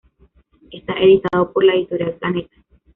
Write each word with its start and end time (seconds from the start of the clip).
Está 0.71 0.97
editado 0.97 1.53
por 1.53 1.63
la 1.63 1.75
editorial 1.75 2.15
Planeta. 2.15 2.55